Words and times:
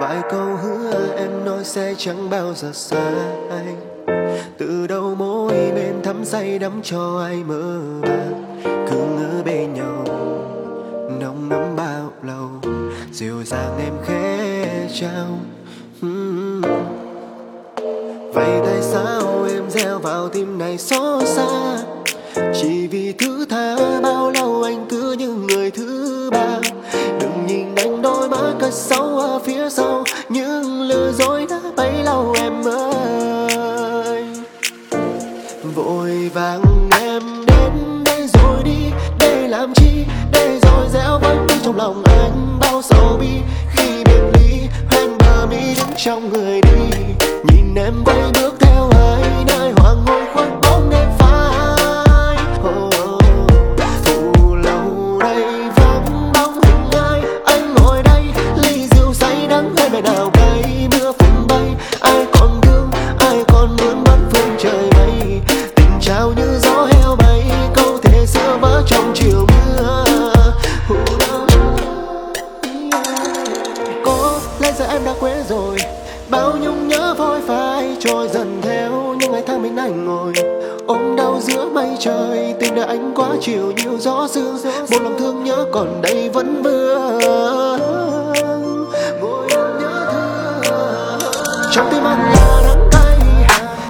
vài 0.00 0.22
câu 0.30 0.56
hứa 0.56 1.14
em 1.16 1.44
nói 1.44 1.64
sẽ 1.64 1.94
chẳng 1.98 2.30
bao 2.30 2.54
giờ 2.54 2.72
xa 2.72 3.12
anh 3.50 3.76
từ 4.58 4.86
đầu 4.86 5.14
môi 5.14 5.52
bên 5.52 6.02
thắm 6.02 6.24
say 6.24 6.58
đắm 6.58 6.80
cho 6.82 7.20
ai 7.26 7.44
mơ 7.44 7.80
màng 8.02 8.56
cứ 8.90 8.96
ngỡ 8.96 9.42
bên 9.44 9.74
nhau 9.74 10.04
nồng 11.20 11.48
nắm 11.48 11.76
bao 11.76 12.12
lâu. 12.22 12.50
Dịu 13.12 13.42
dàng 13.44 13.78
em 13.78 13.92
khẽ 14.04 14.88
trao. 14.94 15.38
Hmm. 16.00 16.60
vậy 18.34 18.60
tại 18.64 18.82
sao 18.82 19.46
em 19.48 19.70
gieo 19.70 19.98
vào 19.98 20.28
tim 20.28 20.58
này 20.58 20.78
xót 20.78 21.26
xa? 21.26 21.78
Chỉ 22.54 22.86
vì 22.86 23.12
thứ 23.12 23.46
tha 23.50 23.76
bao 24.02 24.30
lâu 24.30 24.62
anh 24.62 24.86
cứ 24.88 25.12
như 25.12 25.28
người 25.28 25.70
thứ 25.70 25.85
vàng 36.36 36.88
em 37.00 37.22
đến 37.46 38.04
đây 38.04 38.28
rồi 38.28 38.62
đi, 38.64 38.90
để 39.20 39.48
làm 39.48 39.74
chi? 39.74 40.04
Để 40.32 40.58
rồi 40.62 40.86
dẻo 40.92 41.18
vẫn 41.18 41.46
trong 41.64 41.76
lòng 41.76 42.02
anh 42.04 42.58
bao 42.60 42.82
sầu 42.82 43.16
bi. 43.20 43.40
Khi 43.70 44.04
biệt 44.04 44.20
ly 44.34 44.60
hoen 44.90 45.18
bờ 45.18 45.46
mi 45.46 45.74
đứng 45.76 45.94
trong 45.96 46.28
người 46.32 46.60
đi. 46.62 46.96
Nhìn 47.44 47.74
em 47.74 48.04
bay 48.04 48.30
bước 48.34 48.45
anh 79.86 80.04
ngồi. 80.04 80.32
Ôm 80.86 81.16
đau 81.16 81.40
giữa 81.42 81.68
mây 81.68 81.88
trời 82.00 82.54
tình 82.60 82.74
đời 82.74 82.84
anh 82.84 83.12
quá 83.14 83.28
chiều 83.40 83.72
nhiều 83.72 83.98
gió 83.98 84.28
sương. 84.30 84.58
Một 84.90 85.02
lòng 85.02 85.16
thương 85.18 85.44
nhớ 85.44 85.66
còn 85.72 86.02
đây 86.02 86.28
vẫn 86.28 86.62
vương. 86.62 87.18
Ngồi 89.20 89.46
nhớ 89.80 90.06
thương. 90.12 91.18
Trong 91.72 91.88
tim 91.90 92.04
anh 92.04 92.32
là 92.34 92.62
đắng 92.66 92.88
cay 92.92 93.18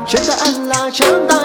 trên 0.08 0.22
tay 0.28 0.36
anh 0.40 0.68
là 0.68 0.90
trắng 0.92 1.26
tay 1.28 1.35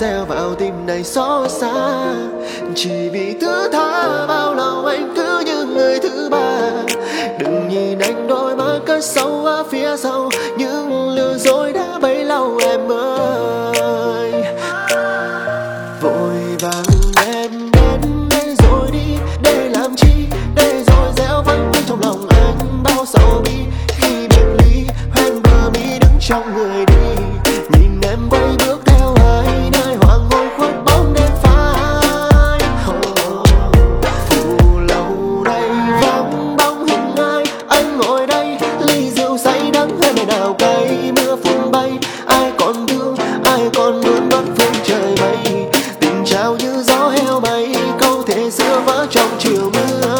gieo 0.00 0.24
vào 0.24 0.54
tim 0.54 0.86
này 0.86 1.04
xót 1.04 1.50
xa. 1.50 2.14
Chỉ 2.74 3.08
vì 3.08 3.36
thứ 3.40 3.68
tha 3.72 4.26
bao 4.26 4.54
lâu 4.54 4.86
anh 4.86 5.12
cứ 5.16 5.42
như 5.46 5.64
người 5.64 5.98
thứ 6.00 6.28
ba. 6.30 6.70
Đừng 7.38 7.68
nhìn 7.68 7.98
anh 7.98 8.26
đôi 8.26 8.56
mắt 8.56 8.78
cất 8.86 9.04
sâu 9.04 9.44
ở 9.44 9.64
phía 9.70 9.96
sau. 9.96 10.28
Những 10.58 11.08
lừa 11.10 11.38
dối 11.38 11.72
đã 11.72 11.98
bấy 12.02 12.24
lâu 12.24 12.58
em 12.62 12.92
ơi. 12.92 14.32
Vội 16.02 16.36
vàng 16.60 16.84
em 17.26 17.70
đến 17.72 18.28
đây 18.30 18.56
rồi 18.62 18.88
đi. 18.92 19.16
Để 19.42 19.68
làm 19.72 19.96
chi? 19.96 20.26
Để 20.54 20.84
rồi 20.86 21.12
gieo 21.16 21.42
vẫn 21.46 21.72
trong 21.88 22.00
lòng 22.02 22.26
anh 22.28 22.82
bao 22.84 23.04
sầu 23.06 23.42
bi. 23.44 23.56
Khi 23.88 24.28
biệt 24.28 24.46
ly, 24.58 24.86
hoen 25.14 25.42
bờ 25.42 25.70
mi 25.74 25.98
đứng 26.00 26.18
trong 26.20 26.54
người 26.54 26.86
đi. 26.86 27.07
Vỡ 48.88 49.06
trong 49.10 49.36
chiều 49.38 49.70
mưa. 49.74 50.17